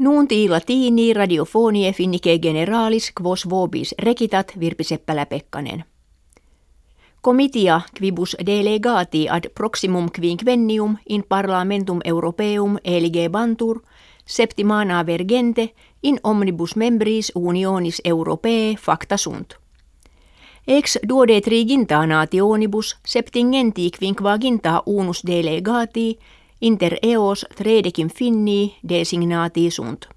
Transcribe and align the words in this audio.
Nuunti 0.00 0.48
latini 0.48 1.12
radiofonie 1.12 1.92
finnike 1.92 2.38
generalis 2.38 3.12
quos 3.20 3.48
vobis 3.50 3.94
rekitat 3.98 4.52
Virpi 4.60 4.84
Seppälä-Pekkanen. 4.84 5.84
Comitia 7.24 7.80
quibus 7.98 8.36
delegati 8.46 9.28
ad 9.28 9.48
proximum 9.54 10.08
quinquennium 10.20 10.96
in 11.08 11.24
parlamentum 11.28 11.98
europeum 12.04 12.76
elige 12.84 13.28
bantur 13.28 13.80
septimana 14.26 15.06
vergente 15.06 15.74
in 16.02 16.20
omnibus 16.24 16.76
membris 16.76 17.32
unionis 17.34 18.00
europee 18.04 18.76
facta 18.76 19.16
sunt. 19.16 19.54
Ex 20.68 20.96
duode 21.08 21.40
triginta 21.40 22.06
nationibus 22.06 22.96
septingenti 23.06 23.90
quinquaginta 23.98 24.82
unus 24.86 25.22
delegati 25.26 26.18
inter 26.60 26.98
eos 27.02 27.46
tredecim 27.56 28.08
finni 28.08 28.76
designati 28.82 29.70
sunt. 29.70 30.08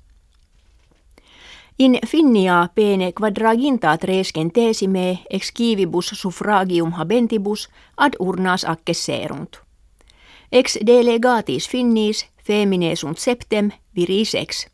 In 1.78 2.00
finnia 2.08 2.70
pene 2.74 3.12
quadraginta 3.14 3.98
trescentesime 3.98 5.20
ex 5.30 5.52
civibus 5.58 6.12
suffragium 6.14 6.92
habentibus 6.92 7.70
ad 7.96 8.14
urnas 8.20 8.64
accesserunt. 8.64 9.58
Ex 10.52 10.78
delegatis 10.86 11.70
finnis 11.70 12.26
femine 12.44 12.96
sunt 12.96 13.18
septem 13.18 13.72
viris 13.96 14.36
ex. 14.36 14.68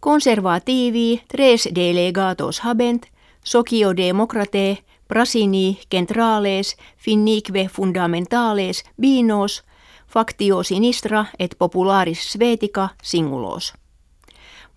Conservativi 0.00 1.22
tres 1.28 1.68
delegatos 1.74 2.60
habent, 2.60 3.06
socio 3.44 3.92
democrate, 3.96 4.84
prasini 5.06 5.78
centrales, 5.90 6.76
finnique 6.96 7.68
fundamentales, 7.68 8.84
binos, 8.96 9.64
factio 10.08 10.62
sinistra 10.62 11.26
et 11.38 11.54
popularis 11.58 12.32
svetica 12.32 12.88
singulos. 13.02 13.74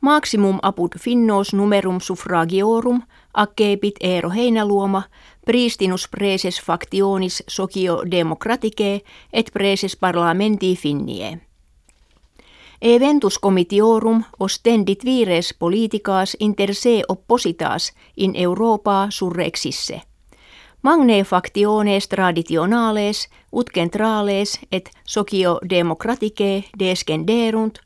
Maximum 0.01 0.59
apud 0.61 0.91
finnos 0.99 1.53
numerum 1.53 1.99
suffragiorum 2.01 3.01
accepit 3.33 3.95
Eero 4.01 4.29
Heinäluoma 4.29 5.03
pristinus 5.45 6.07
preses 6.07 6.61
factionis 6.61 7.43
socio 7.47 8.03
democraticae 8.11 9.01
et 9.33 9.49
preses 9.53 9.95
parlamenti 9.95 10.75
finnie. 10.75 11.39
Eventus 12.81 13.39
comitiorum 13.39 14.23
ostendit 14.39 15.05
vires 15.05 15.53
politicaas 15.59 16.37
inter 16.39 16.75
se 16.75 17.03
oppositas 17.07 17.93
in 18.17 18.33
Europa 18.35 19.07
surrexisse. 19.09 20.01
Magne 20.81 21.23
factiones 21.23 22.07
traditionales 22.07 23.29
ut 23.53 23.69
centrales 23.73 24.59
et 24.71 24.89
socio 25.05 25.59
democraticae 25.69 26.63
descenderunt, 26.79 27.77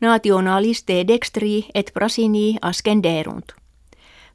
nationaliste 0.00 1.04
dextri 1.08 1.66
et 1.74 1.90
prasini 1.94 2.58
ascenderunt. 2.62 3.52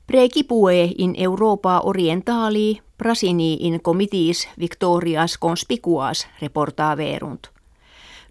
Precipue 0.07 0.89
in 0.97 1.13
Europa 1.17 1.79
orientali 1.83 2.81
prasini 2.97 3.57
in 3.61 3.81
comitiis 3.81 4.49
victorias 4.59 5.37
conspicuas 5.37 6.27
reportaverunt. 6.41 7.47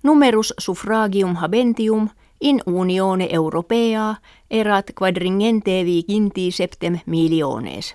Numerus 0.03 0.55
suffragium 0.59 1.37
habentium 1.37 2.09
in 2.41 2.61
unione 2.67 3.28
europea 3.31 4.15
erat 4.50 4.87
quadringente 4.98 5.84
viginti 5.84 6.50
septem 6.50 6.98
miliones. 7.06 7.95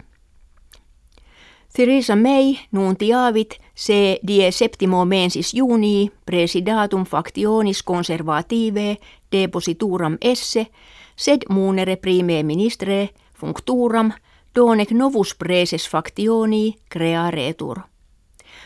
Theresa 1.74 2.16
May 2.16 2.58
nuntiavit 2.72 3.56
se 3.76 4.20
die 4.28 4.52
septimo 4.52 5.06
mensis 5.06 5.54
junii 5.54 6.12
presidatum 6.26 7.06
factionis 7.06 7.84
conservative 7.84 8.98
deposituram 9.32 10.18
esse 10.22 10.68
sed 11.16 11.48
munere 11.50 11.96
prime 11.96 12.44
ministre 12.44 13.10
functuram 13.40 14.12
donec 14.56 14.92
novus 14.92 15.36
preses 15.36 15.88
factioni 15.90 16.76
crearetur. 16.90 17.80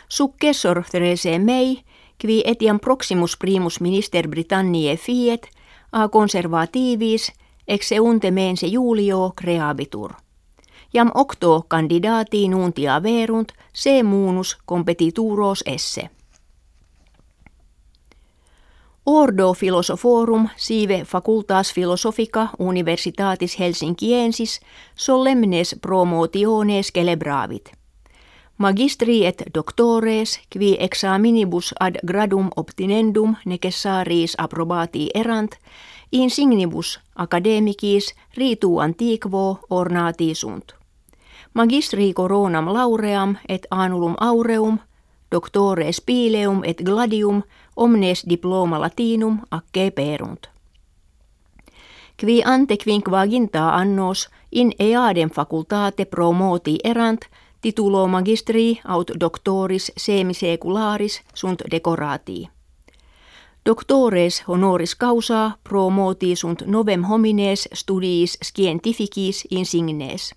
Successor 0.10 0.84
Theresa 0.92 1.40
May 1.40 1.78
qui 2.18 2.42
etiam 2.46 2.80
proximus 2.80 3.38
primus 3.38 3.82
minister 3.82 4.28
Britanniae 4.28 4.98
fiet 4.98 5.46
a 5.92 6.10
conservativis 6.10 7.32
ex 7.68 7.92
eunte 7.92 8.32
mense 8.32 8.68
julio 8.68 9.34
creabitur 9.36 10.25
jam 10.96 11.12
octo 11.14 11.66
candidati 11.68 12.48
nuntia 12.48 13.04
verunt 13.04 13.52
se 13.74 14.04
munus 14.04 14.58
competituros 14.66 15.64
esse. 15.66 16.10
Ordo 19.06 19.54
philosophorum 19.54 20.48
sive 20.56 21.06
facultas 21.06 21.74
philosophica 21.74 22.48
universitatis 22.60 23.60
Helsinkiensis 23.60 24.60
solemnes 24.96 25.76
promotiones 25.82 26.92
celebravit. 26.94 27.72
Magistri 28.58 29.26
et 29.26 29.44
doctores 29.54 30.40
qui 30.50 30.78
examinibus 30.80 31.74
ad 31.80 31.96
gradum 32.08 32.50
obtinendum 32.56 33.36
necessaris 33.46 34.36
approbati 34.38 35.10
erant 35.16 35.52
insignibus 36.12 37.00
academicis 37.16 38.16
ritu 38.38 38.80
antiquo 38.80 39.60
ornati 39.70 40.36
sunt 40.36 40.85
magistri 41.56 42.14
coronam 42.14 42.74
lauream 42.74 43.36
et 43.50 43.68
anulum 43.72 44.16
aureum, 44.20 44.80
doctore 45.32 45.92
spileum 45.92 46.62
et 46.64 46.82
gladium, 46.86 47.44
omnes 47.76 48.24
diploma 48.30 48.82
latinum 48.82 49.40
acce 49.52 49.92
perunt. 49.92 50.48
Qui 52.20 52.44
ante 52.46 52.78
quinquaginta 52.78 53.70
annos 53.70 54.30
in 54.52 54.72
eadem 54.80 55.30
facultate 55.30 56.06
promoti 56.06 56.78
erant, 56.84 57.26
titulo 57.62 58.08
magistri 58.08 58.80
aut 58.86 59.12
doctoris 59.20 59.92
semisecularis 59.98 61.22
sunt 61.34 61.62
decoratii. 61.72 62.50
Doctores 63.66 64.44
honoris 64.48 64.96
causa 64.96 65.52
promoti 65.64 66.36
sunt 66.36 66.64
novem 66.66 67.04
homines 67.04 67.70
studiis 67.74 68.38
scientificis 68.44 69.48
insignes. 69.50 70.36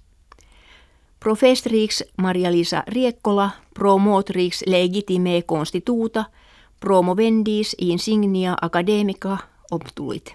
Profestrix 1.21 2.03
Maria-Lisa 2.17 2.83
Riekkola, 2.87 3.51
promotrix 3.75 4.63
legitime 4.67 5.43
constituta, 5.47 6.25
promovendis 6.81 7.77
insignia 7.79 8.57
academica 8.63 9.39
obtulit. 9.71 10.35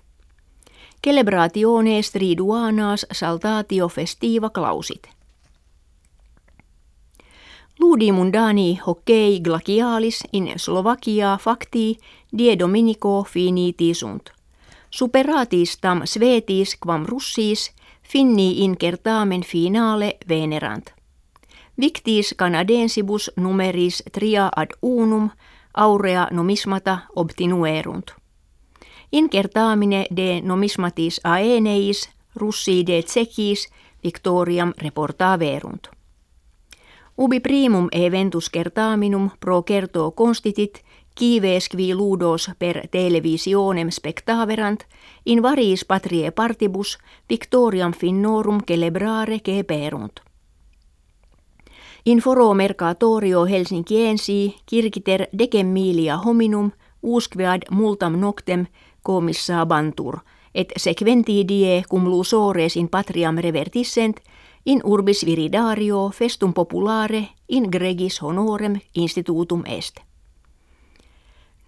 Celebrationes 1.05 2.11
triduanas 2.11 3.05
saltatio 3.11 3.88
festiva 3.88 4.49
clausit. 4.49 5.07
Ludi 7.79 8.11
mundani 8.11 8.79
hockey 8.88 9.39
glacialis 9.39 10.23
in 10.33 10.53
Slovakia 10.55 11.38
facti 11.41 11.97
die 12.38 12.59
dominico 12.59 13.23
finiti 13.23 13.93
sunt. 13.93 14.29
Superatis 14.89 15.77
tam 15.77 16.01
svetis 16.05 16.77
quam 16.79 17.05
russis– 17.05 17.72
Finni 18.03 18.64
incertamen 18.64 19.41
finale 19.41 20.18
venerant. 20.30 20.94
Victis 21.81 22.36
canadensibus 22.38 23.31
numeris 23.36 24.03
tria 24.12 24.50
ad 24.56 24.69
unum 24.81 25.30
aurea 25.74 26.28
numismata 26.31 27.00
obtinuerunt. 27.16 28.12
Incertamine 29.12 30.06
de 30.16 30.41
numismatis 30.41 31.22
aeneis 31.24 32.09
russi 32.36 32.84
de 32.88 33.02
tsekis 33.03 33.69
victoriam 34.03 34.74
reportaverunt. 34.78 35.88
Ubi 37.18 37.40
primum 37.40 37.88
eventus 37.91 38.50
certaminum 38.52 39.30
pro 39.40 39.64
certo 39.68 40.12
constitit 40.12 40.84
Kives 41.16 41.69
qui 41.69 41.94
ludos 41.94 42.50
per 42.59 42.88
televisionem 42.91 43.90
spectaverant, 43.91 44.79
in 45.25 45.41
variis 45.41 45.85
patrie 45.85 46.32
partibus 46.32 46.97
victoriam 47.29 47.93
finnorum 47.93 48.61
celebrare 48.67 49.40
perunt. 49.67 50.20
In 52.05 52.20
foro 52.20 52.53
mercatorio 52.53 53.46
Helsinkiensi 53.46 54.55
kirkiter 54.66 55.28
decem 55.37 55.67
milia 55.67 56.17
hominum 56.17 56.72
usquead 57.02 57.61
multam 57.72 58.20
noctem 58.20 58.66
comissa 59.03 59.66
bantur, 59.66 60.20
et 60.55 60.73
sequenti 60.78 61.43
die 61.47 61.84
cum 61.90 62.08
lusores 62.08 62.76
in 62.76 62.90
patriam 62.90 63.37
revertissent, 63.37 64.20
in 64.66 64.82
urbis 64.84 65.26
viridario 65.26 66.09
festum 66.09 66.53
populare 66.53 67.28
in 67.47 67.70
gregis 67.72 68.22
honorem 68.22 68.82
institutum 68.96 69.64
est. 69.66 69.99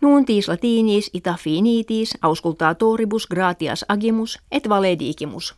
Nuuntis 0.05 0.47
latinis 0.47 1.09
ita 1.13 1.33
finitis 1.33 2.17
auscultatoribus 2.21 3.27
gratias 3.27 3.85
agimus 3.89 4.39
et 4.51 4.69
valedigimus. 4.69 5.55